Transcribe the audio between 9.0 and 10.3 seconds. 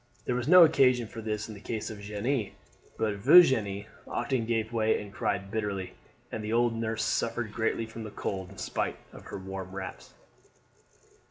of her warm wraps.